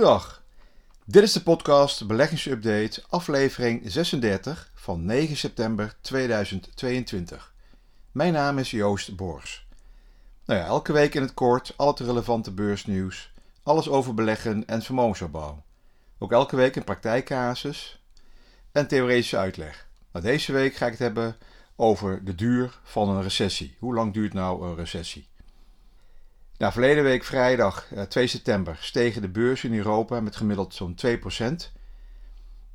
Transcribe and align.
Goedendag. 0.00 0.42
Dit 1.04 1.22
is 1.22 1.32
de 1.32 1.42
podcast 1.42 2.06
Beleggingsupdate, 2.06 3.02
aflevering 3.08 3.82
36 3.84 4.70
van 4.74 5.04
9 5.04 5.36
september 5.36 5.94
2022. 6.00 7.54
Mijn 8.12 8.32
naam 8.32 8.58
is 8.58 8.70
Joost 8.70 9.16
Bors. 9.16 9.66
Nou 10.44 10.60
ja, 10.60 10.66
elke 10.66 10.92
week 10.92 11.14
in 11.14 11.22
het 11.22 11.34
kort 11.34 11.74
al 11.76 11.86
het 11.86 12.00
relevante 12.00 12.50
beursnieuws, 12.50 13.32
alles 13.62 13.88
over 13.88 14.14
beleggen 14.14 14.66
en 14.66 14.82
vermogensopbouw. 14.82 15.62
Ook 16.18 16.32
elke 16.32 16.56
week 16.56 16.76
een 16.76 16.84
praktijkcasus 16.84 18.02
en 18.72 18.86
theoretische 18.88 19.36
uitleg. 19.36 19.88
Maar 20.12 20.22
deze 20.22 20.52
week 20.52 20.74
ga 20.74 20.84
ik 20.84 20.92
het 20.92 21.00
hebben 21.00 21.36
over 21.76 22.24
de 22.24 22.34
duur 22.34 22.78
van 22.82 23.08
een 23.08 23.22
recessie. 23.22 23.76
Hoe 23.78 23.94
lang 23.94 24.12
duurt 24.12 24.32
nou 24.32 24.66
een 24.66 24.76
recessie? 24.76 25.29
Nou, 26.60 26.72
verleden 26.72 27.04
week 27.04 27.24
vrijdag 27.24 27.86
2 28.08 28.24
eh, 28.24 28.30
september 28.30 28.76
stegen 28.80 29.22
de 29.22 29.28
beurzen 29.28 29.70
in 29.70 29.78
Europa 29.78 30.20
met 30.20 30.36
gemiddeld 30.36 30.74
zo'n 30.74 30.98
2%. 31.06 31.72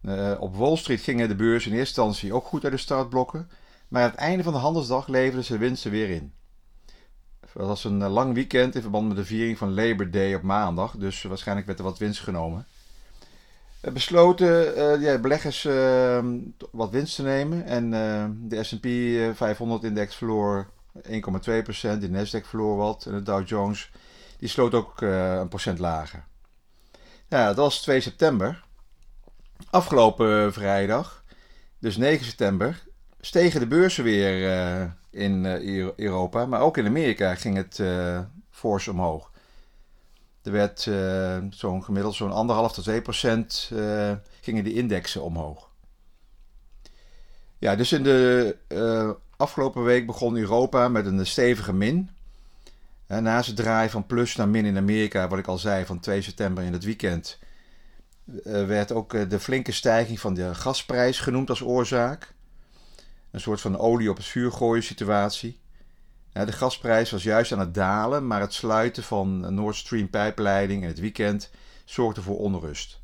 Uh, 0.01 0.31
eh, 0.31 0.41
op 0.41 0.55
Wall 0.55 0.75
Street 0.75 1.01
gingen 1.01 1.27
de 1.27 1.35
beurzen 1.35 1.71
in 1.71 1.77
eerste 1.77 2.01
instantie 2.01 2.33
ook 2.33 2.45
goed 2.45 2.63
uit 2.63 2.73
de 2.73 2.79
startblokken, 2.79 3.49
maar 3.87 4.03
aan 4.03 4.09
het 4.09 4.19
einde 4.19 4.43
van 4.43 4.53
de 4.53 4.59
handelsdag 4.59 5.07
leverden 5.07 5.43
ze 5.43 5.57
winsten 5.57 5.91
weer 5.91 6.09
in. 6.09 6.33
Het 7.39 7.51
was 7.53 7.83
een 7.83 8.01
eh, 8.01 8.11
lang 8.11 8.33
weekend 8.33 8.75
in 8.75 8.81
verband 8.81 9.07
met 9.07 9.17
de 9.17 9.25
viering 9.25 9.57
van 9.57 9.73
Labor 9.73 10.11
Day 10.11 10.33
op 10.33 10.41
maandag, 10.41 10.95
dus 10.97 11.23
waarschijnlijk 11.23 11.67
werd 11.67 11.79
er 11.79 11.85
wat 11.85 11.97
winst 11.97 12.21
genomen. 12.21 12.65
Besloten 13.93 14.77
uh, 14.77 15.01
ja, 15.01 15.17
beleggers 15.17 15.63
wat 16.71 16.89
winst 16.89 17.15
te 17.15 17.23
nemen 17.23 17.65
en 17.65 17.89
de 18.47 18.63
S&P 18.63 18.87
500 19.35 19.83
index 19.83 20.15
verloor 20.15 20.73
1,2%. 21.01 21.01
De 21.99 22.09
Nasdaq 22.09 22.45
verloor 22.47 22.77
wat. 22.77 23.05
En 23.05 23.11
de 23.11 23.21
Dow 23.21 23.47
Jones 23.47 23.91
die 24.37 24.49
sloot 24.49 24.73
ook 24.73 25.01
uh, 25.01 25.35
een 25.35 25.47
procent 25.47 25.79
lager. 25.79 26.23
Ja, 27.27 27.47
dat 27.47 27.55
was 27.55 27.81
2 27.81 28.01
september. 28.01 28.63
Afgelopen 29.69 30.53
vrijdag, 30.53 31.23
dus 31.79 31.97
9 31.97 32.25
september, 32.25 32.83
stegen 33.19 33.59
de 33.59 33.67
beurzen 33.67 34.03
weer 34.03 34.41
uh, 34.41 34.85
in 35.09 35.43
uh, 35.43 35.91
Europa. 35.95 36.45
Maar 36.45 36.61
ook 36.61 36.77
in 36.77 36.85
Amerika 36.85 37.35
ging 37.35 37.55
het 37.55 37.81
fors 38.49 38.87
omhoog. 38.87 39.31
Er 40.43 40.51
werd 40.51 40.81
zo'n 41.49 41.83
gemiddeld 41.83 42.15
zo'n 42.15 42.31
anderhalf 42.31 42.73
tot 42.73 42.83
2 42.83 43.01
procent 43.01 43.71
gingen 44.41 44.63
de 44.63 44.73
indexen 44.73 45.23
omhoog. 45.23 45.69
Ja, 47.57 47.75
dus 47.75 47.91
in 47.91 48.03
de 48.03 49.17
Afgelopen 49.37 49.83
week 49.83 50.05
begon 50.05 50.37
Europa 50.37 50.87
met 50.87 51.05
een 51.05 51.25
stevige 51.25 51.73
min. 51.73 52.09
naast 53.07 53.47
het 53.47 53.55
draaien 53.55 53.89
van 53.89 54.05
plus 54.05 54.35
naar 54.35 54.47
min 54.47 54.65
in 54.65 54.77
Amerika, 54.77 55.27
wat 55.27 55.39
ik 55.39 55.47
al 55.47 55.57
zei, 55.57 55.85
van 55.85 55.99
2 55.99 56.21
september 56.21 56.63
in 56.63 56.73
het 56.73 56.83
weekend, 56.83 57.39
eh, 58.43 58.65
werd 58.65 58.91
ook 58.91 59.13
eh, 59.13 59.29
de 59.29 59.39
flinke 59.39 59.71
stijging 59.71 60.19
van 60.19 60.33
de 60.33 60.55
gasprijs 60.55 61.19
genoemd 61.19 61.49
als 61.49 61.61
oorzaak. 61.61 62.33
Een 63.31 63.39
soort 63.39 63.61
van 63.61 63.77
olie 63.77 64.09
op 64.09 64.17
het 64.17 64.25
vuur 64.25 64.51
gooien 64.51 64.83
situatie. 64.83 65.59
De 66.31 66.51
gasprijs 66.51 67.11
was 67.11 67.23
juist 67.23 67.51
aan 67.51 67.59
het 67.59 67.73
dalen, 67.73 68.27
maar 68.27 68.41
het 68.41 68.53
sluiten 68.53 69.03
van 69.03 69.53
Nord 69.53 69.75
Stream 69.75 70.09
pijpleiding 70.09 70.81
in 70.81 70.87
het 70.87 70.99
weekend 70.99 71.51
zorgde 71.85 72.21
voor 72.21 72.37
onrust. 72.37 73.01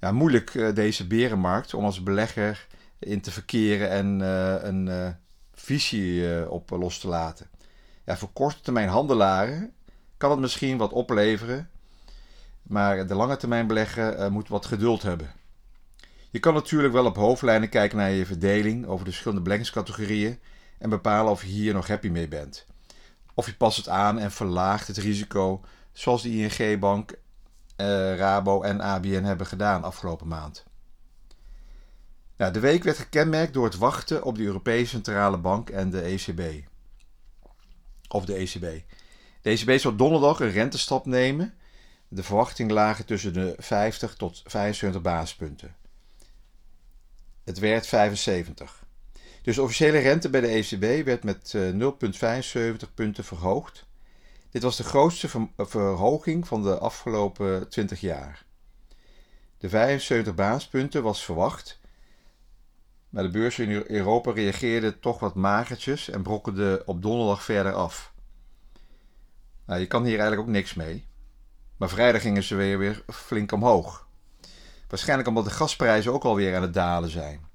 Ja, 0.00 0.12
moeilijk 0.12 0.54
eh, 0.54 0.74
deze 0.74 1.06
berenmarkt 1.06 1.74
om 1.74 1.84
als 1.84 2.02
belegger 2.02 2.66
in 2.98 3.20
te 3.20 3.30
verkeren 3.30 3.90
en 3.90 4.20
een 4.68 5.16
visie 5.60 6.34
eh, 6.34 6.50
op 6.50 6.70
los 6.70 6.98
te 6.98 7.08
laten. 7.08 7.48
Ja, 8.04 8.16
voor 8.16 8.32
korte 8.32 8.60
termijn 8.60 8.88
handelaren 8.88 9.72
kan 10.16 10.30
het 10.30 10.40
misschien 10.40 10.78
wat 10.78 10.92
opleveren, 10.92 11.70
maar 12.62 13.06
de 13.06 13.14
lange 13.14 13.36
termijn 13.36 13.66
belegger 13.66 14.18
uh, 14.18 14.28
moet 14.28 14.48
wat 14.48 14.66
geduld 14.66 15.02
hebben. 15.02 15.32
Je 16.30 16.38
kan 16.38 16.54
natuurlijk 16.54 16.92
wel 16.92 17.04
op 17.04 17.16
hoofdlijnen 17.16 17.68
kijken 17.68 17.98
naar 17.98 18.10
je 18.10 18.26
verdeling 18.26 18.86
over 18.86 19.04
de 19.04 19.10
verschillende 19.10 19.42
beleggingscategorieën 19.42 20.38
en 20.78 20.90
bepalen 20.90 21.32
of 21.32 21.42
je 21.42 21.48
hier 21.48 21.74
nog 21.74 21.86
happy 21.86 22.08
mee 22.08 22.28
bent. 22.28 22.66
Of 23.34 23.46
je 23.46 23.54
past 23.54 23.76
het 23.76 23.88
aan 23.88 24.18
en 24.18 24.32
verlaagt 24.32 24.86
het 24.86 24.96
risico, 24.96 25.60
zoals 25.92 26.22
de 26.22 26.30
ING-bank, 26.30 27.12
eh, 27.76 28.16
Rabo 28.16 28.62
en 28.62 28.80
ABN 28.80 29.22
hebben 29.22 29.46
gedaan 29.46 29.84
afgelopen 29.84 30.28
maand. 30.28 30.64
Nou, 32.36 32.52
de 32.52 32.60
week 32.60 32.84
werd 32.84 32.98
gekenmerkt 32.98 33.54
door 33.54 33.64
het 33.64 33.76
wachten 33.76 34.22
op 34.22 34.36
de 34.36 34.42
Europese 34.42 34.86
Centrale 34.86 35.38
Bank 35.38 35.70
en 35.70 35.90
de 35.90 36.00
ECB. 36.00 36.66
Of 38.08 38.24
de 38.24 38.34
ECB. 38.34 38.82
De 39.42 39.50
ECB 39.50 39.80
zou 39.80 39.96
donderdag 39.96 40.40
een 40.40 40.50
rentestap 40.50 41.06
nemen. 41.06 41.54
De 42.08 42.22
verwachtingen 42.22 42.74
lagen 42.74 43.06
tussen 43.06 43.32
de 43.32 43.54
50 43.58 44.14
tot 44.14 44.42
75 44.44 45.02
basispunten. 45.02 45.76
Het 47.44 47.58
werd 47.58 47.86
75. 47.86 48.84
Dus 49.42 49.54
de 49.54 49.62
officiële 49.62 49.98
rente 49.98 50.30
bij 50.30 50.40
de 50.40 50.46
ECB 50.46 51.04
werd 51.04 51.24
met 51.24 51.54
0,75 51.56 51.60
eh, 52.52 52.72
punten 52.94 53.24
verhoogd. 53.24 53.86
Dit 54.50 54.62
was 54.62 54.76
de 54.76 54.84
grootste 54.84 55.48
verhoging 55.56 56.46
van 56.46 56.62
de 56.62 56.78
afgelopen 56.78 57.68
20 57.68 58.00
jaar. 58.00 58.44
De 59.58 59.68
75 59.68 60.34
basispunten 60.34 61.02
was 61.02 61.24
verwacht 61.24 61.80
maar 63.08 63.22
de 63.22 63.30
beurzen 63.30 63.68
in 63.68 63.84
Europa 63.86 64.32
reageerden 64.32 65.00
toch 65.00 65.18
wat 65.20 65.34
magertjes 65.34 66.10
en 66.10 66.22
brokkenden 66.22 66.86
op 66.86 67.02
donderdag 67.02 67.42
verder 67.42 67.72
af. 67.72 68.14
Nou, 69.66 69.80
je 69.80 69.86
kan 69.86 70.02
hier 70.02 70.18
eigenlijk 70.18 70.48
ook 70.48 70.54
niks 70.54 70.74
mee. 70.74 71.06
Maar 71.76 71.88
vrijdag 71.88 72.22
gingen 72.22 72.42
ze 72.42 72.54
weer, 72.54 72.78
weer 72.78 73.02
flink 73.06 73.52
omhoog. 73.52 74.06
Waarschijnlijk 74.88 75.28
omdat 75.28 75.44
de 75.44 75.50
gasprijzen 75.50 76.12
ook 76.12 76.24
alweer 76.24 76.56
aan 76.56 76.62
het 76.62 76.74
dalen 76.74 77.10
zijn. 77.10 77.46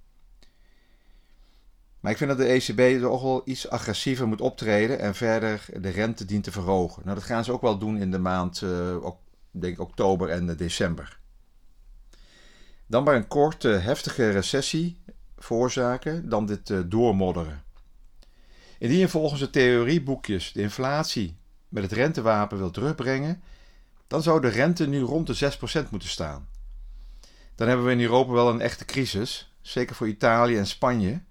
Maar 1.99 2.11
ik 2.11 2.17
vind 2.17 2.29
dat 2.29 2.39
de 2.39 2.45
ECB 2.45 3.01
toch 3.01 3.21
wel 3.21 3.41
iets 3.45 3.69
agressiever 3.69 4.27
moet 4.27 4.41
optreden 4.41 4.99
en 4.99 5.15
verder 5.15 5.65
de 5.79 5.89
rente 5.89 6.25
dient 6.25 6.43
te 6.43 6.51
verhogen. 6.51 7.01
Nou, 7.05 7.15
dat 7.15 7.25
gaan 7.25 7.43
ze 7.43 7.51
ook 7.51 7.61
wel 7.61 7.77
doen 7.77 7.97
in 7.97 8.11
de 8.11 8.19
maand, 8.19 8.61
uh, 8.61 9.07
denk 9.51 9.79
oktober 9.79 10.29
en 10.29 10.55
december. 10.55 11.19
Dan 12.87 13.03
maar 13.03 13.15
een 13.15 13.27
korte, 13.27 13.67
heftige 13.67 14.29
recessie 14.29 14.97
veroorzaken 15.43 16.29
dan 16.29 16.45
dit 16.45 16.69
uh, 16.69 16.79
doormodderen. 16.85 17.63
Indien 18.79 18.99
je 18.99 19.09
volgens 19.09 19.39
de 19.39 19.49
theorieboekjes 19.49 20.51
de 20.51 20.61
inflatie 20.61 21.37
met 21.69 21.83
het 21.83 21.91
rentewapen 21.91 22.57
wil 22.57 22.71
terugbrengen, 22.71 23.41
dan 24.07 24.23
zou 24.23 24.41
de 24.41 24.47
rente 24.47 24.87
nu 24.87 24.99
rond 25.01 25.27
de 25.27 25.51
6% 25.85 25.89
moeten 25.89 26.09
staan. 26.09 26.47
Dan 27.55 27.67
hebben 27.67 27.85
we 27.85 27.91
in 27.91 28.01
Europa 28.01 28.31
wel 28.31 28.49
een 28.49 28.61
echte 28.61 28.85
crisis, 28.85 29.53
zeker 29.61 29.95
voor 29.95 30.07
Italië 30.07 30.57
en 30.57 30.67
Spanje, 30.67 31.21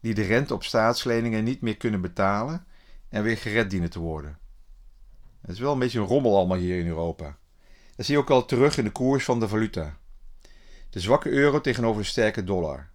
die 0.00 0.14
de 0.14 0.22
rente 0.22 0.54
op 0.54 0.64
staatsleningen 0.64 1.44
niet 1.44 1.60
meer 1.60 1.76
kunnen 1.76 2.00
betalen 2.00 2.66
en 3.08 3.22
weer 3.22 3.36
gered 3.36 3.70
dienen 3.70 3.90
te 3.90 3.98
worden. 3.98 4.38
Het 5.40 5.50
is 5.50 5.58
wel 5.58 5.72
een 5.72 5.78
beetje 5.78 5.98
een 5.98 6.06
rommel 6.06 6.36
allemaal 6.36 6.56
hier 6.56 6.78
in 6.78 6.86
Europa. 6.86 7.38
Dat 7.96 8.06
zie 8.06 8.14
je 8.14 8.20
ook 8.20 8.30
al 8.30 8.44
terug 8.44 8.78
in 8.78 8.84
de 8.84 8.90
koers 8.90 9.24
van 9.24 9.40
de 9.40 9.48
valuta. 9.48 9.96
De 10.90 11.00
zwakke 11.00 11.30
euro 11.30 11.60
tegenover 11.60 12.02
de 12.02 12.08
sterke 12.08 12.44
dollar. 12.44 12.88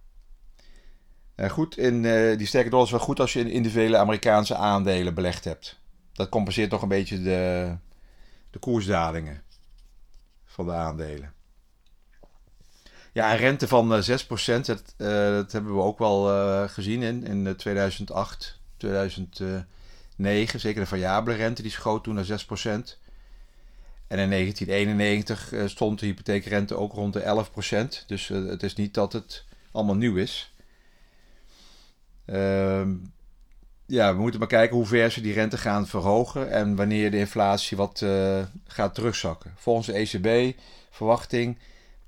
Uh, 1.36 1.50
goed, 1.50 1.78
in, 1.78 2.04
uh, 2.04 2.36
die 2.36 2.46
sterke 2.46 2.70
dollar 2.70 2.84
is 2.84 2.90
wel 2.90 3.00
goed 3.00 3.20
als 3.20 3.32
je 3.32 3.40
in 3.40 3.50
individuele 3.50 3.96
Amerikaanse 3.96 4.54
aandelen 4.54 5.14
belegd 5.14 5.44
hebt. 5.44 5.78
Dat 6.12 6.28
compenseert 6.28 6.70
toch 6.70 6.82
een 6.82 6.88
beetje 6.88 7.22
de, 7.22 7.74
de 8.50 8.58
koersdalingen 8.58 9.42
van 10.44 10.66
de 10.66 10.72
aandelen. 10.72 11.32
Ja, 13.12 13.32
een 13.32 13.38
rente 13.38 13.68
van 13.68 13.96
uh, 13.96 14.08
6%, 14.08 14.60
dat, 14.66 14.94
dat 14.96 15.52
hebben 15.52 15.74
we 15.74 15.80
ook 15.80 15.98
wel 15.98 16.68
gezien 16.68 17.02
in, 17.02 17.24
in 17.24 17.56
2008, 17.56 18.60
2009. 18.76 20.60
Zeker 20.60 20.80
de 20.80 20.86
variabele 20.86 21.36
rente, 21.36 21.62
die 21.62 21.70
schoot 21.70 22.04
toen 22.04 22.14
naar 22.14 22.26
6%. 22.26 22.30
En 24.06 24.18
in 24.18 24.30
1991 24.30 25.52
stond 25.66 25.98
de 25.98 26.06
hypotheekrente 26.06 26.76
ook 26.76 26.92
rond 26.92 27.12
de 27.12 27.44
11%. 28.02 28.06
Dus 28.06 28.28
het 28.28 28.62
is 28.62 28.74
niet 28.74 28.94
dat 28.94 29.12
het 29.12 29.44
allemaal 29.72 29.96
nieuw 29.96 30.16
is. 30.16 30.51
Ehm, 32.24 32.94
ja, 33.86 34.14
we 34.14 34.20
moeten 34.20 34.40
maar 34.40 34.48
kijken 34.48 34.76
hoe 34.76 34.86
ver 34.86 35.10
ze 35.10 35.20
die 35.20 35.32
rente 35.32 35.58
gaan 35.58 35.86
verhogen 35.86 36.50
en 36.50 36.76
wanneer 36.76 37.10
de 37.10 37.18
inflatie 37.18 37.76
wat 37.76 38.00
uh, 38.00 38.42
gaat 38.66 38.94
terugzakken. 38.94 39.52
Volgens 39.56 39.86
de 39.86 39.92
ECB 39.92 40.58
verwachting 40.90 41.58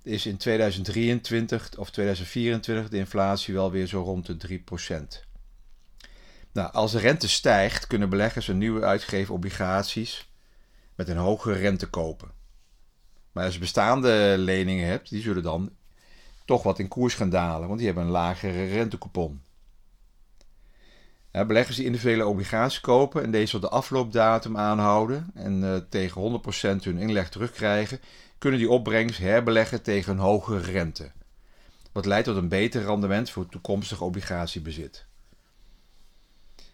is 0.02 0.26
in 0.26 0.36
2023 0.36 1.70
of 1.78 1.90
2024 1.90 2.88
de 2.88 2.96
inflatie 2.96 3.54
wel 3.54 3.70
weer 3.70 3.86
zo 3.86 4.02
rond 4.02 4.26
de 4.26 4.60
3%. 4.60 5.24
Nou, 6.52 6.72
als 6.72 6.92
de 6.92 6.98
rente 6.98 7.28
stijgt, 7.28 7.86
kunnen 7.86 8.08
beleggers 8.08 8.48
een 8.48 8.58
nieuwe 8.58 8.84
uitgeven 8.84 9.34
obligaties 9.34 10.30
met 10.94 11.08
een 11.08 11.16
hogere 11.16 11.58
rente 11.58 11.86
kopen. 11.86 12.30
Maar 13.32 13.44
als 13.44 13.54
je 13.54 13.60
bestaande 13.60 14.34
leningen 14.38 14.86
hebt, 14.86 15.10
die 15.10 15.22
zullen 15.22 15.42
dan 15.42 15.70
toch 16.44 16.62
wat 16.62 16.78
in 16.78 16.88
koers 16.88 17.14
gaan 17.14 17.30
dalen, 17.30 17.66
want 17.66 17.78
die 17.78 17.86
hebben 17.86 18.04
een 18.04 18.10
lagere 18.10 18.66
rentecoupon. 18.66 19.42
Beleggers 21.42 21.76
die 21.76 21.84
individuele 21.84 22.26
obligaties 22.26 22.80
kopen 22.80 23.22
en 23.22 23.30
deze 23.30 23.56
op 23.56 23.62
de 23.62 23.68
afloopdatum 23.68 24.56
aanhouden 24.56 25.30
en 25.34 25.62
uh, 25.62 25.76
tegen 25.88 26.42
100% 26.78 26.82
hun 26.82 26.98
inleg 26.98 27.28
terugkrijgen, 27.28 28.00
kunnen 28.38 28.58
die 28.58 28.70
opbrengst 28.70 29.18
herbeleggen 29.18 29.82
tegen 29.82 30.12
een 30.12 30.18
hogere 30.18 30.72
rente. 30.72 31.10
Wat 31.92 32.06
leidt 32.06 32.26
tot 32.26 32.36
een 32.36 32.48
beter 32.48 32.84
rendement 32.84 33.30
voor 33.30 33.48
toekomstig 33.48 34.00
obligatiebezit. 34.00 35.06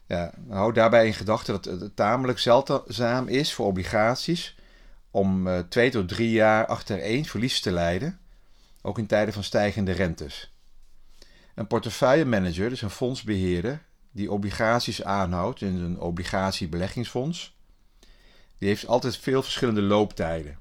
Ja, 0.07 0.33
houd 0.49 0.75
daarbij 0.75 1.07
in 1.07 1.15
gedachten 1.15 1.55
dat 1.55 1.81
het 1.81 1.97
tamelijk 1.97 2.39
zeldzaam 2.39 3.29
is 3.29 3.55
voor 3.55 3.67
obligaties 3.67 4.57
om 5.11 5.47
uh, 5.47 5.59
twee 5.59 5.91
tot 5.91 6.09
drie 6.09 6.31
jaar 6.31 6.67
achtereen 6.67 7.25
verlies 7.25 7.61
te 7.61 7.73
leiden, 7.73 8.21
ook 8.83 8.99
in 8.99 9.07
tijden 9.07 9.35
van 9.35 9.45
stijgende 9.45 9.93
rentes. 9.93 10.53
Een 11.55 11.67
portefeuillemanager, 11.67 12.69
dus 12.69 12.83
een 12.83 12.91
fondsbeheerder, 12.91 13.83
die 14.13 14.31
obligaties 14.31 15.05
aanhoudt 15.05 15.61
in 15.61 15.75
een 15.75 16.01
obligatiebeleggingsfonds, 16.01 17.57
die 18.59 18.69
heeft 18.69 18.87
altijd 18.87 19.17
veel 19.17 19.43
verschillende 19.43 19.83
looptijden. 19.83 20.59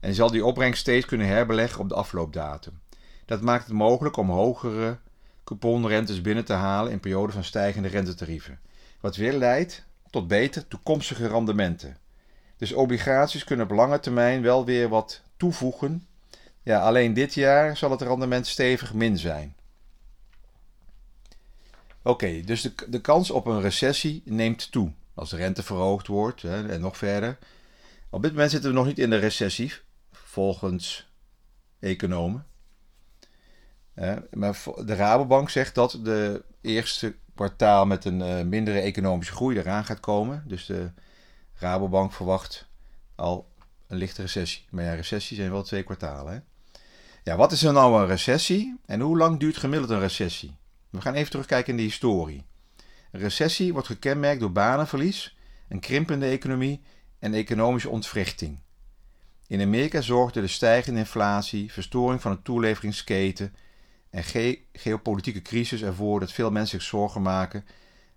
En 0.00 0.14
zal 0.14 0.30
die 0.30 0.44
opbrengst 0.44 0.80
steeds 0.80 1.06
kunnen 1.06 1.26
herbeleggen 1.26 1.80
op 1.80 1.88
de 1.88 1.94
afloopdatum. 1.94 2.80
Dat 3.24 3.40
maakt 3.40 3.64
het 3.64 3.74
mogelijk 3.74 4.16
om 4.16 4.30
hogere 4.30 4.98
couponrentes 5.44 6.20
binnen 6.20 6.44
te 6.44 6.52
halen 6.52 6.92
in 6.92 7.00
perioden 7.00 7.34
van 7.34 7.44
stijgende 7.44 7.88
rentetarieven. 7.88 8.60
Wat 9.00 9.16
weer 9.16 9.32
leidt 9.32 9.84
tot 10.10 10.28
beter 10.28 10.68
toekomstige 10.68 11.26
rendementen. 11.26 11.96
Dus 12.56 12.72
obligaties 12.72 13.44
kunnen 13.44 13.66
op 13.66 13.76
lange 13.76 14.00
termijn 14.00 14.42
wel 14.42 14.64
weer 14.64 14.88
wat 14.88 15.22
toevoegen. 15.36 16.06
Ja, 16.62 16.80
alleen 16.80 17.14
dit 17.14 17.34
jaar 17.34 17.76
zal 17.76 17.90
het 17.90 18.02
rendement 18.02 18.46
stevig 18.46 18.94
min 18.94 19.18
zijn. 19.18 19.54
Oké, 22.06 22.40
dus 22.40 22.62
de, 22.62 22.74
de 22.88 23.00
kans 23.00 23.30
op 23.30 23.46
een 23.46 23.60
recessie 23.60 24.22
neemt 24.24 24.72
toe 24.72 24.92
als 25.14 25.30
de 25.30 25.36
rente 25.36 25.62
verhoogd 25.62 26.06
wordt 26.06 26.42
hè, 26.42 26.68
en 26.68 26.80
nog 26.80 26.96
verder. 26.96 27.38
Op 28.10 28.22
dit 28.22 28.32
moment 28.32 28.50
zitten 28.50 28.70
we 28.70 28.76
nog 28.76 28.86
niet 28.86 28.98
in 28.98 29.10
de 29.10 29.16
recessie, 29.16 29.72
volgens 30.12 31.12
economen. 31.80 32.46
maar 34.30 34.62
de 34.84 34.94
Rabobank 34.94 35.50
zegt 35.50 35.74
dat 35.74 35.98
de 36.02 36.44
eerste 36.60 37.16
kwartaal 37.34 37.86
met 37.86 38.04
een 38.04 38.20
uh, 38.20 38.42
mindere 38.42 38.80
economische 38.80 39.34
groei 39.34 39.58
eraan 39.58 39.84
gaat 39.84 40.00
komen. 40.00 40.44
Dus 40.46 40.66
de 40.66 40.90
Rabobank 41.54 42.12
verwacht 42.12 42.68
al 43.14 43.52
een 43.86 43.96
lichte 43.96 44.22
recessie. 44.22 44.64
Maar 44.70 44.84
ja, 44.84 44.94
recessie 44.94 45.36
zijn 45.36 45.50
wel 45.50 45.62
twee 45.62 45.82
kwartalen. 45.82 46.32
Hè? 46.32 46.38
Ja, 47.22 47.36
wat 47.36 47.52
is 47.52 47.62
er 47.62 47.72
nou 47.72 48.00
een 48.00 48.06
recessie 48.06 48.80
en 48.86 49.00
hoe 49.00 49.16
lang 49.16 49.40
duurt 49.40 49.56
gemiddeld 49.56 49.90
een 49.90 50.00
recessie? 50.00 50.56
We 50.94 51.00
gaan 51.00 51.14
even 51.14 51.30
terugkijken 51.30 51.70
in 51.70 51.76
de 51.76 51.82
historie. 51.82 52.44
Een 53.10 53.20
recessie 53.20 53.72
wordt 53.72 53.88
gekenmerkt 53.88 54.40
door 54.40 54.52
banenverlies, 54.52 55.36
een 55.68 55.80
krimpende 55.80 56.26
economie 56.26 56.82
en 57.18 57.34
economische 57.34 57.88
ontwrichting. 57.88 58.58
In 59.46 59.60
Amerika 59.60 60.00
zorgde 60.00 60.40
de 60.40 60.46
stijgende 60.46 60.98
inflatie, 60.98 61.72
verstoring 61.72 62.20
van 62.20 62.32
de 62.32 62.42
toeleveringsketen 62.42 63.54
en 64.10 64.24
ge 64.24 64.60
geopolitieke 64.72 65.42
crisis 65.42 65.82
ervoor 65.82 66.20
dat 66.20 66.32
veel 66.32 66.50
mensen 66.50 66.80
zich 66.80 66.88
zorgen 66.88 67.22
maken 67.22 67.64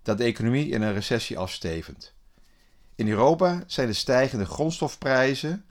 dat 0.02 0.18
de 0.18 0.24
economie 0.24 0.70
in 0.70 0.82
een 0.82 0.94
recessie 0.94 1.38
afstevend. 1.38 2.14
In 2.96 3.08
Europa 3.08 3.64
zijn 3.68 3.88
de 3.88 3.94
stijgende 3.94 4.46
grondstofprijzen 4.46 5.66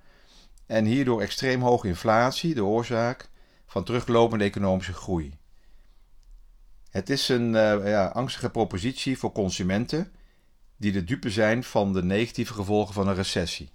en 0.67 0.85
hierdoor 0.85 1.21
extreem 1.21 1.61
hoge 1.61 1.89
inflatie 1.89 2.55
de 2.55 2.65
oorzaak 2.65 3.29
van 3.67 3.85
teruglopende 3.85 4.45
economische 4.45 4.93
groei. 4.93 5.39
Het 6.97 7.11
is 7.11 7.29
een 7.29 7.55
uh, 7.55 7.89
ja, 7.89 8.07
angstige 8.07 8.51
propositie 8.51 9.19
voor 9.19 9.33
consumenten 9.33 10.13
die 10.77 10.93
de 10.93 11.05
dupe 11.05 11.31
zijn 11.31 11.65
van 11.65 11.93
de 11.93 12.05
negatieve 12.05 12.53
gevolgen 12.53 12.95
van 12.95 13.09
een 13.09 13.15
recessie. 13.15 13.71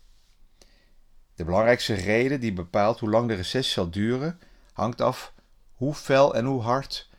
De 1.35 1.43
belangrijkste 1.43 1.93
reden 1.93 2.39
die 2.39 2.53
bepaalt 2.53 2.99
hoe 2.99 3.09
lang 3.09 3.27
de 3.27 3.33
recessie 3.33 3.73
zal 3.73 3.89
duren, 3.89 4.39
hangt 4.73 5.01
af 5.01 5.33
hoe 5.73 5.93
fel 5.93 6.35
en 6.35 6.45
hoe 6.45 6.61
hard 6.61 7.09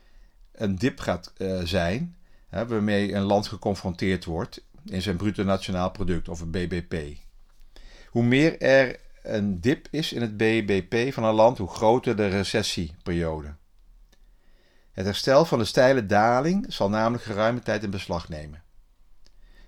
een 0.52 0.76
dip 0.76 1.00
gaat 1.00 1.32
uh, 1.36 1.60
zijn, 1.64 2.16
hè, 2.48 2.66
waarmee 2.66 3.12
een 3.12 3.22
land 3.22 3.46
geconfronteerd 3.46 4.24
wordt 4.24 4.64
in 4.84 5.02
zijn 5.02 5.16
bruto 5.16 5.42
nationaal 5.44 5.90
product 5.90 6.28
of 6.28 6.40
een 6.40 6.50
BBP. 6.50 6.94
Hoe 8.08 8.24
meer 8.24 8.60
er 8.60 9.00
een 9.22 9.60
dip 9.60 9.88
is 9.90 10.12
in 10.12 10.20
het 10.20 10.36
BBP 10.36 11.12
van 11.12 11.24
een 11.24 11.34
land, 11.34 11.58
hoe 11.58 11.68
groter 11.68 12.16
de 12.16 12.26
recessieperiode. 12.26 13.54
Het 14.92 15.04
herstel 15.04 15.44
van 15.44 15.58
de 15.58 15.64
steile 15.64 16.06
daling 16.06 16.72
zal 16.72 16.88
namelijk 16.88 17.24
geruime 17.24 17.60
tijd 17.60 17.82
in 17.82 17.90
beslag 17.90 18.28
nemen. 18.28 18.62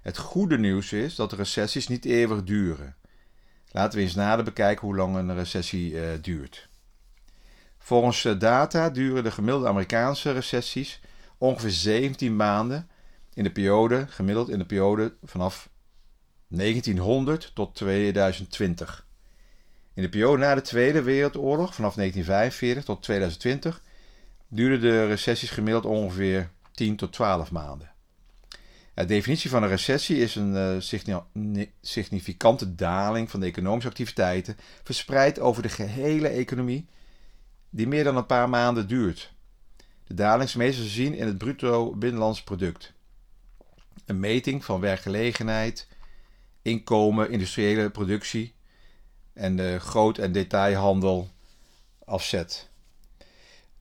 Het 0.00 0.18
goede 0.18 0.58
nieuws 0.58 0.92
is 0.92 1.14
dat 1.14 1.30
de 1.30 1.36
recessies 1.36 1.88
niet 1.88 2.04
eeuwig 2.04 2.44
duren. 2.44 2.96
Laten 3.70 3.98
we 3.98 4.04
eens 4.04 4.14
nader 4.14 4.44
bekijken 4.44 4.86
hoe 4.86 4.96
lang 4.96 5.16
een 5.16 5.34
recessie 5.34 5.92
uh, 5.92 6.08
duurt. 6.20 6.68
Volgens 7.78 8.22
data 8.38 8.90
duren 8.90 9.24
de 9.24 9.30
gemiddelde 9.30 9.68
Amerikaanse 9.68 10.32
recessies 10.32 11.00
ongeveer 11.38 11.70
17 11.70 12.36
maanden 12.36 12.88
in 13.34 13.44
de 13.44 13.52
periode, 13.52 14.06
gemiddeld 14.08 14.48
in 14.48 14.58
de 14.58 14.66
periode 14.66 15.14
vanaf 15.22 15.68
1900 16.48 17.50
tot 17.54 17.74
2020. 17.74 19.06
In 19.94 20.02
de 20.02 20.08
periode 20.08 20.38
na 20.38 20.54
de 20.54 20.60
Tweede 20.60 21.02
Wereldoorlog, 21.02 21.74
vanaf 21.74 21.94
1945 21.94 22.84
tot 22.84 23.02
2020, 23.02 23.82
duurden 24.48 24.80
de 24.80 25.06
recessies 25.06 25.50
gemiddeld 25.50 25.84
ongeveer 25.84 26.50
10 26.72 26.96
tot 26.96 27.12
12 27.12 27.50
maanden. 27.50 27.92
De 28.94 29.04
definitie 29.04 29.50
van 29.50 29.62
een 29.62 29.68
recessie 29.68 30.18
is 30.18 30.34
een 30.34 30.82
uh, 31.36 31.66
significante 31.80 32.74
daling 32.74 33.30
van 33.30 33.40
de 33.40 33.46
economische 33.46 33.88
activiteiten, 33.88 34.56
verspreid 34.82 35.38
over 35.40 35.62
de 35.62 35.68
gehele 35.68 36.28
economie, 36.28 36.86
die 37.70 37.88
meer 37.88 38.04
dan 38.04 38.16
een 38.16 38.26
paar 38.26 38.48
maanden 38.48 38.88
duurt. 38.88 39.32
De 40.06 40.14
daling 40.14 40.48
is 40.48 40.54
meestal 40.54 40.84
te 40.84 40.90
zien 40.90 41.14
in 41.14 41.26
het 41.26 41.38
bruto 41.38 41.94
binnenlands 41.96 42.42
product. 42.42 42.92
Een 44.04 44.20
meting 44.20 44.64
van 44.64 44.80
werkgelegenheid, 44.80 45.88
inkomen, 46.62 47.30
industriële 47.30 47.90
productie 47.90 48.54
en 49.32 49.56
de 49.56 49.78
groot- 49.80 50.18
en 50.18 50.32
detailhandel 50.32 51.30
afzet. 52.04 52.70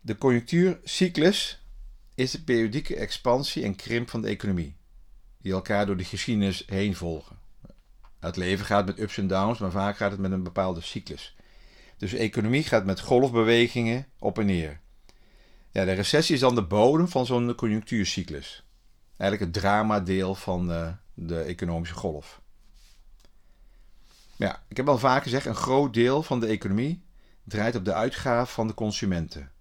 De 0.06 0.18
conjunctuurcyclus 0.18 1.64
is 2.16 2.32
de 2.32 2.44
periodieke 2.44 2.96
expansie 2.96 3.64
en 3.64 3.76
krimp 3.76 4.10
van 4.10 4.22
de 4.22 4.28
economie, 4.28 4.76
die 5.38 5.54
elkaar 5.54 5.86
door 5.86 5.98
de 5.98 6.04
geschiedenis 6.04 6.64
heen 6.68 6.96
volgen. 6.96 7.38
Het 8.20 8.36
leven 8.36 8.66
gaat 8.66 8.86
met 8.86 9.00
ups 9.00 9.18
en 9.18 9.28
downs, 9.28 9.60
maar 9.60 9.72
vaak 9.72 9.98
gaat 9.98 10.12
het 10.12 10.20
met 10.20 10.32
een 10.32 10.44
bepaalde 10.44 10.82
cyclus. 10.82 11.36
Dus 11.98 12.12
de 12.12 12.18
economie 12.18 12.64
gaat 12.64 12.86
met 12.86 13.00
golfbewegingen 13.00 14.08
op 14.20 14.40
en 14.40 14.46
neer. 14.46 14.80
Ja, 15.72 15.86
de 15.86 15.92
recessie 15.92 16.36
is 16.36 16.42
dan 16.42 16.56
de 16.56 16.64
bodem 16.64 17.08
van 17.08 17.26
zo'n 17.26 17.56
conjunctuurcyclus. 17.56 18.66
Eigenlijk 19.18 19.54
het 19.54 19.62
dramadeel 19.62 20.36
van 20.36 20.72
uh, 20.72 20.92
de 21.14 21.40
economische 21.40 21.96
golf. 21.96 22.42
Ja, 24.36 24.64
ik 24.68 24.78
heb 24.78 24.90
al 24.90 24.98
vaker 24.98 25.24
gezegd, 25.24 25.46
een 25.46 25.56
groot 25.56 25.94
deel 25.94 26.24
van 26.24 26.40
de 26.40 26.48
economie 26.48 27.04
draait 27.44 27.76
op 27.76 27.86
de 27.86 27.94
uitgaven 27.94 28.54
van 28.54 28.68
de 28.68 28.74
consumenten. 28.74 29.53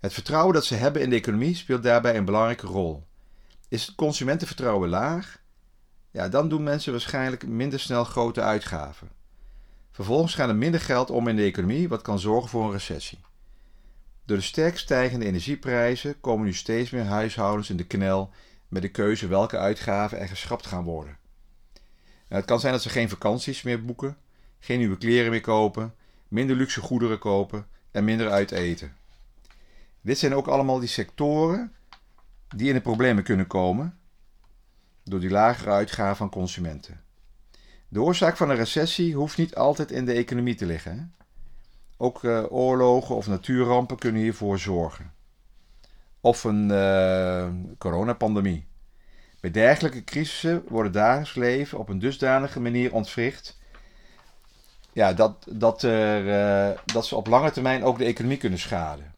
Het 0.00 0.12
vertrouwen 0.12 0.54
dat 0.54 0.64
ze 0.64 0.74
hebben 0.74 1.02
in 1.02 1.10
de 1.10 1.16
economie 1.16 1.54
speelt 1.54 1.82
daarbij 1.82 2.16
een 2.16 2.24
belangrijke 2.24 2.66
rol. 2.66 3.06
Is 3.68 3.86
het 3.86 3.94
consumentenvertrouwen 3.94 4.88
laag? 4.88 5.42
Ja, 6.10 6.28
dan 6.28 6.48
doen 6.48 6.62
mensen 6.62 6.92
waarschijnlijk 6.92 7.46
minder 7.46 7.80
snel 7.80 8.04
grote 8.04 8.40
uitgaven. 8.40 9.08
Vervolgens 9.90 10.34
gaat 10.34 10.48
er 10.48 10.56
minder 10.56 10.80
geld 10.80 11.10
om 11.10 11.28
in 11.28 11.36
de 11.36 11.42
economie, 11.42 11.88
wat 11.88 12.02
kan 12.02 12.18
zorgen 12.18 12.50
voor 12.50 12.64
een 12.64 12.72
recessie. 12.72 13.18
Door 14.24 14.36
de 14.36 14.42
sterk 14.42 14.78
stijgende 14.78 15.26
energieprijzen 15.26 16.20
komen 16.20 16.44
nu 16.44 16.52
steeds 16.54 16.90
meer 16.90 17.04
huishoudens 17.04 17.70
in 17.70 17.76
de 17.76 17.86
knel 17.86 18.30
met 18.68 18.82
de 18.82 18.88
keuze 18.88 19.28
welke 19.28 19.58
uitgaven 19.58 20.18
er 20.18 20.28
geschrapt 20.28 20.66
gaan 20.66 20.84
worden. 20.84 21.18
Nou, 22.28 22.40
het 22.40 22.44
kan 22.44 22.60
zijn 22.60 22.72
dat 22.72 22.82
ze 22.82 22.88
geen 22.88 23.08
vakanties 23.08 23.62
meer 23.62 23.84
boeken, 23.84 24.16
geen 24.58 24.78
nieuwe 24.78 24.98
kleren 24.98 25.30
meer 25.30 25.40
kopen, 25.40 25.94
minder 26.28 26.56
luxe 26.56 26.80
goederen 26.80 27.18
kopen 27.18 27.66
en 27.90 28.04
minder 28.04 28.30
uit 28.30 28.50
eten. 28.50 28.96
Dit 30.00 30.18
zijn 30.18 30.34
ook 30.34 30.46
allemaal 30.46 30.78
die 30.78 30.88
sectoren 30.88 31.72
die 32.48 32.68
in 32.68 32.74
de 32.74 32.80
problemen 32.80 33.24
kunnen 33.24 33.46
komen 33.46 33.98
door 35.04 35.20
die 35.20 35.30
lagere 35.30 35.70
uitgaven 35.70 36.16
van 36.16 36.30
consumenten. 36.30 37.00
De 37.88 38.02
oorzaak 38.02 38.36
van 38.36 38.50
een 38.50 38.56
recessie 38.56 39.14
hoeft 39.14 39.38
niet 39.38 39.54
altijd 39.54 39.90
in 39.90 40.04
de 40.04 40.12
economie 40.12 40.54
te 40.54 40.66
liggen. 40.66 41.14
Ook 41.96 42.22
uh, 42.22 42.44
oorlogen 42.48 43.14
of 43.14 43.26
natuurrampen 43.26 43.98
kunnen 43.98 44.22
hiervoor 44.22 44.58
zorgen. 44.58 45.12
Of 46.20 46.44
een 46.44 46.70
uh, 46.70 47.48
coronapandemie. 47.78 48.66
Bij 49.40 49.50
dergelijke 49.50 50.04
crisissen 50.04 50.62
wordt 50.68 50.84
het 50.84 50.94
dagelijks 50.94 51.34
leven 51.34 51.78
op 51.78 51.88
een 51.88 51.98
dusdanige 51.98 52.60
manier 52.60 52.92
ontwricht 52.92 53.58
ja, 54.92 55.12
dat, 55.12 55.46
dat, 55.50 55.82
er, 55.82 56.24
uh, 56.26 56.78
dat 56.84 57.06
ze 57.06 57.16
op 57.16 57.26
lange 57.26 57.50
termijn 57.50 57.84
ook 57.84 57.98
de 57.98 58.04
economie 58.04 58.36
kunnen 58.36 58.58
schaden. 58.58 59.14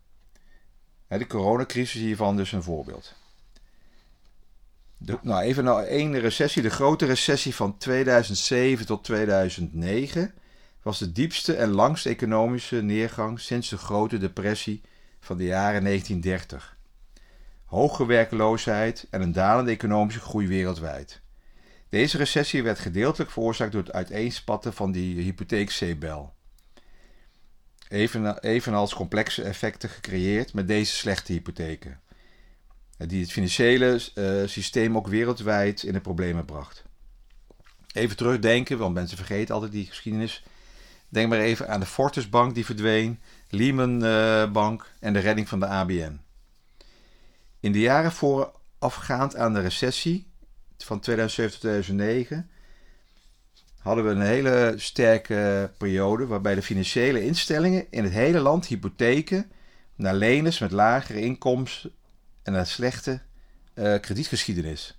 De 1.18 1.26
coronacrisis 1.26 2.00
hiervan 2.00 2.36
dus 2.36 2.52
een 2.52 2.62
voorbeeld. 2.62 3.14
De, 4.96 5.18
nou, 5.22 5.42
even 5.42 5.64
nou 5.64 5.84
één 5.84 6.20
recessie. 6.20 6.62
De 6.62 6.70
grote 6.70 7.06
recessie 7.06 7.54
van 7.54 7.78
2007 7.78 8.86
tot 8.86 9.04
2009 9.04 10.34
was 10.82 10.98
de 10.98 11.12
diepste 11.12 11.54
en 11.54 11.68
langste 11.68 12.08
economische 12.08 12.82
neergang 12.82 13.40
sinds 13.40 13.68
de 13.68 13.76
grote 13.76 14.18
depressie 14.18 14.80
van 15.20 15.36
de 15.36 15.44
jaren 15.44 15.84
1930. 15.84 16.76
Hoge 17.64 18.06
werkloosheid 18.06 19.06
en 19.10 19.22
een 19.22 19.32
dalende 19.32 19.70
economische 19.70 20.20
groei 20.20 20.46
wereldwijd. 20.46 21.20
Deze 21.88 22.16
recessie 22.16 22.62
werd 22.62 22.78
gedeeltelijk 22.78 23.30
veroorzaakt 23.30 23.72
door 23.72 23.82
het 23.82 23.92
uiteenspatten 23.92 24.72
van 24.72 24.92
die 24.92 25.22
hypotheekzeebel. 25.22 26.34
Even, 27.92 28.38
evenals 28.38 28.94
complexe 28.94 29.42
effecten 29.42 29.88
gecreëerd 29.88 30.54
met 30.54 30.66
deze 30.66 30.94
slechte 30.94 31.32
hypotheken, 31.32 32.00
die 32.98 33.20
het 33.20 33.32
financiële 33.32 34.00
uh, 34.14 34.48
systeem 34.48 34.96
ook 34.96 35.06
wereldwijd 35.06 35.82
in 35.82 35.92
de 35.92 36.00
problemen 36.00 36.44
bracht. 36.44 36.84
Even 37.92 38.16
terugdenken, 38.16 38.78
want 38.78 38.94
mensen 38.94 39.16
vergeten 39.16 39.54
altijd 39.54 39.72
die 39.72 39.86
geschiedenis. 39.86 40.42
Denk 41.08 41.28
maar 41.28 41.38
even 41.38 41.68
aan 41.68 41.80
de 41.80 41.86
Fortis 41.86 42.28
Bank 42.28 42.54
die 42.54 42.64
verdween, 42.64 43.20
Lehman 43.48 44.04
uh, 44.04 44.50
Bank 44.50 44.92
en 45.00 45.12
de 45.12 45.18
redding 45.18 45.48
van 45.48 45.60
de 45.60 45.66
ABN. 45.66 46.20
In 47.60 47.72
de 47.72 47.80
jaren 47.80 48.12
voorafgaand 48.12 49.36
aan 49.36 49.52
de 49.52 49.60
recessie 49.60 50.30
van 50.78 51.00
2007 51.00 51.52
tot 51.52 51.60
2009 51.60 52.50
hadden 53.82 54.04
we 54.04 54.10
een 54.10 54.20
hele 54.20 54.74
sterke 54.76 55.70
periode 55.78 56.26
waarbij 56.26 56.54
de 56.54 56.62
financiële 56.62 57.24
instellingen 57.24 57.86
in 57.90 58.04
het 58.04 58.12
hele 58.12 58.40
land 58.40 58.66
hypotheken 58.66 59.50
naar 59.94 60.14
leners 60.14 60.58
met 60.58 60.70
lagere 60.70 61.20
inkomsten 61.20 61.90
en 62.42 62.54
een 62.54 62.66
slechte 62.66 63.20
uh, 63.74 63.94
kredietgeschiedenis. 64.00 64.98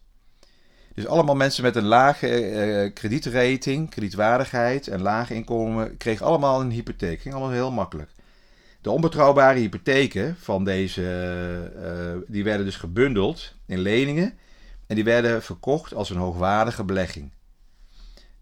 Dus 0.94 1.08
allemaal 1.08 1.36
mensen 1.36 1.64
met 1.64 1.76
een 1.76 1.86
lage 1.86 2.52
uh, 2.52 2.94
kredietrating, 2.94 3.90
kredietwaardigheid 3.90 4.88
en 4.88 5.02
laag 5.02 5.30
inkomen 5.30 5.98
kregen 5.98 6.26
allemaal 6.26 6.62
een 6.62 6.72
hypotheek. 6.72 7.22
Ging 7.22 7.34
allemaal 7.34 7.54
heel 7.54 7.72
makkelijk. 7.72 8.10
De 8.82 8.92
onbetrouwbare 8.92 9.60
hypotheken 9.60 10.36
van 10.40 10.64
deze, 10.64 11.02
uh, 11.76 12.22
die 12.28 12.44
werden 12.44 12.66
dus 12.66 12.76
gebundeld 12.76 13.56
in 13.66 13.80
leningen 13.80 14.34
en 14.88 14.96
die 14.96 15.04
werden 15.04 15.44
verkocht 15.44 15.94
als 15.94 16.10
een 16.10 16.18
hoogwaardige 16.18 16.84
belegging. 16.84 17.32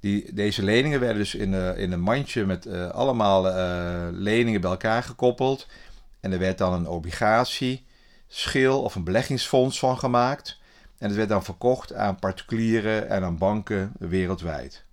Die, 0.01 0.33
deze 0.33 0.63
leningen 0.63 0.99
werden 0.99 1.17
dus 1.17 1.35
in, 1.35 1.51
uh, 1.53 1.77
in 1.77 1.91
een 1.91 2.01
mandje 2.01 2.45
met 2.45 2.65
uh, 2.65 2.89
allemaal 2.89 3.47
uh, 3.47 4.07
leningen 4.11 4.61
bij 4.61 4.69
elkaar 4.69 5.03
gekoppeld. 5.03 5.67
En 6.19 6.31
er 6.31 6.39
werd 6.39 6.57
dan 6.57 6.73
een 6.73 6.87
obligatie, 6.87 7.85
schil 8.27 8.81
of 8.81 8.95
een 8.95 9.03
beleggingsfonds 9.03 9.79
van 9.79 9.97
gemaakt. 9.97 10.59
En 10.97 11.07
het 11.07 11.15
werd 11.15 11.29
dan 11.29 11.43
verkocht 11.43 11.93
aan 11.93 12.19
particulieren 12.19 13.09
en 13.09 13.23
aan 13.23 13.37
banken 13.37 13.91
wereldwijd. 13.99 14.83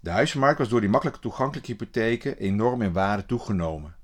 De 0.00 0.10
huizenmarkt 0.10 0.58
was 0.58 0.68
door 0.68 0.80
die 0.80 0.88
makkelijk 0.88 1.20
toegankelijke 1.20 1.70
hypotheken 1.70 2.38
enorm 2.38 2.82
in 2.82 2.92
waarde 2.92 3.26
toegenomen. 3.26 3.94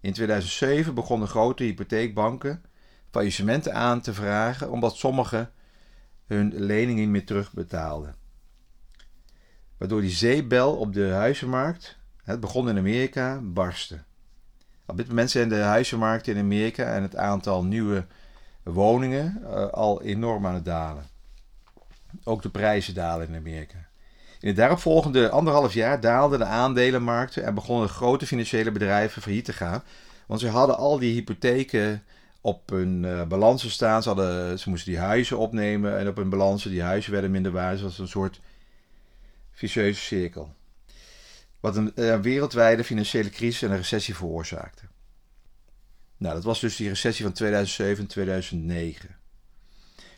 In 0.00 0.12
2007 0.12 0.94
begonnen 0.94 1.28
grote 1.28 1.62
hypotheekbanken 1.62 2.62
faillissementen 3.10 3.74
aan 3.74 4.00
te 4.00 4.14
vragen 4.14 4.70
omdat 4.70 4.96
sommigen 4.96 5.50
hun 6.26 6.52
leningen 6.56 7.02
niet 7.02 7.08
meer 7.08 7.26
terugbetaalden. 7.26 8.14
Waardoor 9.78 10.00
die 10.00 10.10
zeebel 10.10 10.76
op 10.76 10.92
de 10.92 11.08
huizenmarkt, 11.08 11.96
het 12.24 12.40
begon 12.40 12.68
in 12.68 12.78
Amerika, 12.78 13.40
barstte. 13.42 13.98
Op 14.86 14.96
dit 14.96 15.08
moment 15.08 15.30
zijn 15.30 15.48
de 15.48 15.56
huizenmarkten 15.56 16.34
in 16.34 16.42
Amerika 16.42 16.84
en 16.94 17.02
het 17.02 17.16
aantal 17.16 17.64
nieuwe 17.64 18.06
woningen 18.62 19.38
uh, 19.42 19.66
al 19.66 20.02
enorm 20.02 20.46
aan 20.46 20.54
het 20.54 20.64
dalen. 20.64 21.04
Ook 22.24 22.42
de 22.42 22.48
prijzen 22.48 22.94
dalen 22.94 23.28
in 23.28 23.36
Amerika. 23.36 23.86
In 24.40 24.48
het 24.48 24.56
daaropvolgende 24.56 25.30
anderhalf 25.30 25.74
jaar 25.74 26.00
daalden 26.00 26.38
de 26.38 26.44
aandelenmarkten 26.44 27.44
en 27.44 27.54
begonnen 27.54 27.88
grote 27.88 28.26
financiële 28.26 28.72
bedrijven 28.72 29.22
failliet 29.22 29.44
te 29.44 29.52
gaan. 29.52 29.82
Want 30.26 30.40
ze 30.40 30.48
hadden 30.48 30.76
al 30.76 30.98
die 30.98 31.14
hypotheken 31.14 32.02
op 32.40 32.70
hun 32.70 33.02
uh, 33.02 33.22
balansen 33.22 33.70
staan. 33.70 34.02
Ze, 34.02 34.54
ze 34.58 34.70
moesten 34.70 34.92
die 34.92 35.00
huizen 35.00 35.38
opnemen 35.38 35.98
en 35.98 36.08
op 36.08 36.16
hun 36.16 36.28
balansen, 36.28 36.70
die 36.70 36.82
huizen 36.82 37.12
werden 37.12 37.30
minder 37.30 37.52
waard. 37.52 37.74
Dat 37.74 37.82
was 37.82 37.98
een 37.98 38.08
soort 38.08 38.40
vicieuze 39.58 40.00
cirkel. 40.00 40.54
Wat 41.60 41.76
een, 41.76 41.94
eh, 41.94 42.20
wereldwijde 42.20 42.84
financiële 42.84 43.30
crisis 43.30 43.62
en 43.62 43.70
een 43.70 43.76
recessie 43.76 44.14
veroorzaakte. 44.14 44.82
Nou, 46.16 46.34
dat 46.34 46.44
was 46.44 46.60
dus 46.60 46.76
die 46.76 46.88
recessie 46.88 47.24
van 47.24 47.34
2007 47.34 48.06
2009. 48.06 49.16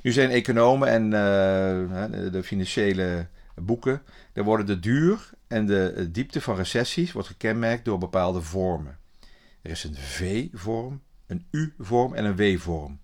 Nu 0.03 0.13
zijn 0.13 0.31
economen 0.31 0.89
en 0.89 1.05
uh, 1.05 2.33
de 2.33 2.43
financiële 2.43 3.29
boeken, 3.55 4.03
daar 4.33 4.45
worden 4.45 4.67
de 4.67 4.79
duur 4.79 5.31
en 5.47 5.67
de 5.67 6.09
diepte 6.11 6.41
van 6.41 6.57
recessies 6.57 7.13
wordt 7.13 7.29
gekenmerkt 7.29 7.85
door 7.85 7.99
bepaalde 7.99 8.41
vormen. 8.41 8.99
Er 9.63 9.71
is 9.71 9.85
een 9.85 9.95
V-vorm, 9.95 11.03
een 11.27 11.47
U-vorm 11.51 12.15
en 12.15 12.25
een 12.25 12.37
W-vorm. 12.37 13.01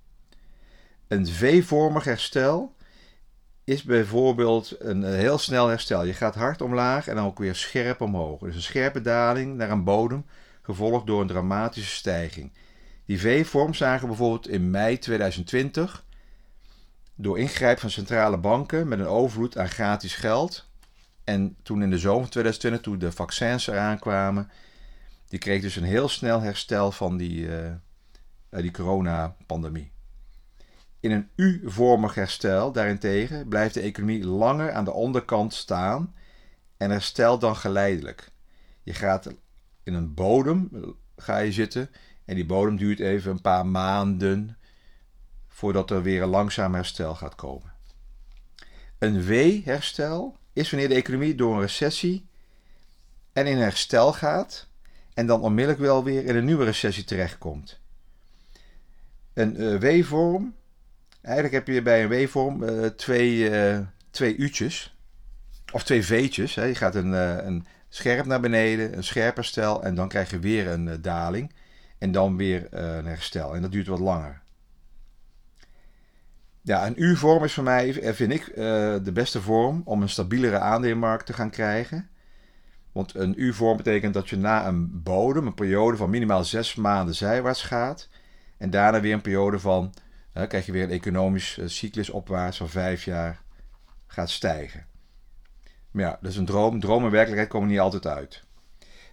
Een 1.09 1.27
V-vormig 1.27 2.05
herstel 2.05 2.76
is 3.67 3.83
bijvoorbeeld 3.83 4.77
een 4.79 5.05
heel 5.05 5.39
snel 5.39 5.69
herstel. 5.69 6.05
Je 6.05 6.15
gaat 6.15 6.35
hard 6.35 6.61
omlaag 6.61 7.09
en 7.09 7.17
dan 7.17 7.25
ook 7.25 7.39
weer 7.39 7.55
scherp 7.55 8.01
omhoog. 8.01 8.41
Dus 8.41 8.55
een 8.55 8.63
scherpe 8.63 9.01
daling 9.01 9.57
naar 9.57 9.71
een 9.71 9.85
bodem, 9.85 10.27
gevolgd 10.63 11.07
door 11.07 11.21
een 11.21 11.27
dramatische 11.27 11.95
stijging. 11.95 12.53
Die 13.05 13.21
V-vorm 13.21 13.75
zagen 13.75 14.09
bijvoorbeeld 14.09 14.49
in 14.49 14.71
mei 14.71 14.99
2020 14.99 16.05
door 17.15 17.39
ingrijp 17.39 17.79
van 17.79 17.91
centrale 17.91 18.39
banken 18.39 18.89
met 18.89 18.99
een 18.99 19.07
overvloed 19.07 19.59
aan 19.59 19.69
gratis 19.69 20.15
geld. 20.15 20.69
En 21.25 21.57
toen 21.63 21.83
in 21.83 21.91
de 21.91 21.99
zomer 21.99 22.21
van 22.21 22.31
2020, 22.31 22.81
toen 22.81 22.99
de 22.99 23.13
vaccins 23.13 23.67
eraan 23.67 23.99
kwamen, 23.99 24.51
die 25.29 25.39
kreeg 25.39 25.63
dus 25.63 25.77
een 25.77 25.85
heel 25.85 26.09
snel 26.09 26.41
herstel 26.41 26.93
van 26.93 27.17
die, 27.17 27.47
uh, 27.47 27.73
die 28.51 28.71
coronapandemie. 28.71 29.95
In 31.01 31.11
een 31.11 31.29
U-vormig 31.37 32.15
herstel 32.15 32.73
daarentegen 32.73 33.49
blijft 33.49 33.75
de 33.75 33.81
economie 33.81 34.27
langer 34.27 34.73
aan 34.73 34.85
de 34.85 34.93
onderkant 34.93 35.55
staan 35.55 36.15
en 36.77 36.91
herstelt 36.91 37.41
dan 37.41 37.57
geleidelijk. 37.57 38.31
Je 38.83 38.95
gaat 38.95 39.35
in 39.83 39.95
een 39.95 40.15
bodem 40.15 40.71
ga 41.17 41.39
je 41.39 41.53
zitten 41.53 41.91
en 42.25 42.35
die 42.35 42.47
bodem 42.47 42.77
duurt 42.77 43.01
even 43.01 43.31
een 43.31 43.41
paar 43.41 43.67
maanden 43.67 44.59
voordat 45.49 45.91
er 45.91 46.03
weer 46.03 46.23
een 46.23 46.29
langzaam 46.29 46.75
herstel 46.75 47.15
gaat 47.15 47.35
komen. 47.35 47.73
Een 48.99 49.25
W-herstel 49.25 50.37
is 50.53 50.71
wanneer 50.71 50.89
de 50.89 50.95
economie 50.95 51.35
door 51.35 51.55
een 51.55 51.61
recessie 51.61 52.29
en 53.33 53.47
in 53.47 53.59
herstel 53.59 54.13
gaat 54.13 54.69
en 55.15 55.27
dan 55.27 55.41
onmiddellijk 55.41 55.81
wel 55.81 56.05
weer 56.05 56.25
in 56.25 56.37
een 56.37 56.45
nieuwe 56.45 56.65
recessie 56.65 57.05
terechtkomt. 57.05 57.81
Een 59.33 59.61
uh, 59.61 59.81
W-vorm 59.81 60.55
Eigenlijk 61.27 61.55
heb 61.55 61.75
je 61.75 61.83
bij 61.83 62.03
een 62.03 62.09
W-vorm 62.09 62.63
uh, 62.63 62.87
twee, 62.87 63.51
uh, 63.51 63.79
twee 64.11 64.37
U'tjes. 64.37 64.97
Of 65.73 65.85
twee 65.85 66.05
V'tjes. 66.05 66.55
Hè. 66.55 66.65
Je 66.65 66.75
gaat 66.75 66.95
een, 66.95 67.13
uh, 67.13 67.37
een 67.37 67.67
scherp 67.89 68.27
naar 68.27 68.41
beneden, 68.41 68.97
een 68.97 69.05
scherp 69.05 69.37
herstel. 69.37 69.85
En 69.85 69.95
dan 69.95 70.09
krijg 70.09 70.31
je 70.31 70.39
weer 70.39 70.67
een 70.67 71.03
daling. 71.03 71.53
En 71.99 72.13
dan 72.13 72.37
weer 72.37 72.67
een 72.71 73.07
herstel. 73.07 73.55
En 73.55 73.63
dat 73.63 73.73
duurt 73.73 73.87
wat 73.87 73.99
langer. 73.99 74.41
Ja, 76.63 76.87
een 76.87 76.95
U-vorm 76.97 77.45
is 77.45 77.53
voor 77.53 77.65
mij, 77.65 78.15
vind 78.15 78.33
ik, 78.33 78.55
de 79.05 79.11
beste 79.13 79.41
vorm 79.41 79.83
om 79.85 80.03
een 80.03 80.09
stabielere 80.09 80.59
aandelenmarkt 80.59 81.27
te 81.27 81.33
gaan 81.33 81.51
krijgen. 81.51 82.09
Want 82.93 83.15
een 83.15 83.35
U-vorm 83.37 83.77
betekent 83.77 84.15
dat 84.15 84.29
je 84.29 84.37
na 84.37 84.67
een 84.67 85.03
bodem, 85.03 85.47
een 85.47 85.55
periode 85.55 85.97
van 85.97 86.11
minimaal 86.11 86.45
zes 86.45 86.75
maanden 86.75 87.15
zijwaarts 87.15 87.63
gaat. 87.63 88.09
En 88.57 88.71
daarna 88.71 89.01
weer 89.01 89.13
een 89.13 89.21
periode 89.21 89.59
van 89.59 89.95
dan 90.39 90.49
krijg 90.49 90.67
je 90.67 90.73
weer 90.73 90.83
een 90.83 90.91
economisch 90.91 91.59
eh, 91.59 91.69
cyclus 91.69 92.11
opwaarts 92.11 92.57
van 92.57 92.69
vijf 92.69 93.05
jaar 93.05 93.43
gaat 94.07 94.31
stijgen. 94.31 94.87
Maar 95.91 96.05
ja, 96.05 96.19
dat 96.21 96.31
is 96.31 96.37
een 96.37 96.45
droom. 96.45 96.81
Droom 96.81 97.05
en 97.05 97.11
werkelijkheid 97.11 97.49
komen 97.51 97.69
niet 97.69 97.79
altijd 97.79 98.07
uit. 98.07 98.43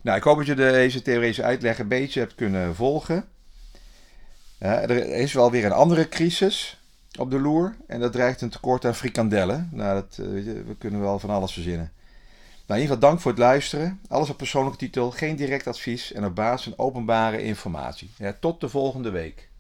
Nou, 0.01 0.18
ik 0.18 0.24
hoop 0.24 0.38
dat 0.38 0.46
je 0.46 0.56
deze 0.56 1.01
theoretische 1.01 1.44
uitleg 1.44 1.80
een 1.80 1.88
beetje 1.88 2.20
hebt 2.20 2.36
kunnen 2.36 2.75
volgen. 2.75 3.25
er 4.58 5.08
is 5.08 5.34
wel 5.34 5.51
weer 5.51 5.65
een 5.65 5.72
andere 5.72 6.10
crisis 6.10 6.82
op 7.20 7.32
de 7.32 7.39
loer. 7.39 7.75
En 7.88 8.00
dat 8.00 8.12
dreigt 8.12 8.42
een 8.42 8.50
tekort 8.50 8.86
aan 8.86 8.96
frikandellen. 8.96 9.70
Nou, 9.72 9.94
dat, 9.94 10.18
eh, 10.20 10.25
we 10.44 10.75
kunnen 10.77 11.01
wel 11.01 11.20
van 11.20 11.30
alles 11.30 11.53
verzinnen. 11.53 11.92
Nou, 12.65 12.80
in 12.80 12.82
ieder 12.82 12.96
geval 12.96 13.10
dank 13.10 13.20
voor 13.20 13.32
het 13.32 13.39
luisteren. 13.39 14.00
Alles 14.08 14.30
op 14.30 14.38
persoonlijke 14.38 14.77
titel, 14.77 15.12
geen 15.12 15.36
direct 15.36 15.68
advies 15.68 16.12
en 16.12 16.25
op 16.25 16.36
basis 16.36 16.63
van 16.63 16.86
openbare 16.86 17.44
informatie. 17.44 18.12
Tot 18.39 18.62
de 18.62 18.70
volgende 18.70 19.10
week. 19.10 19.51